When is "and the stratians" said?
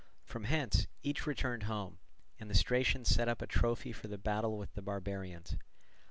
2.39-3.05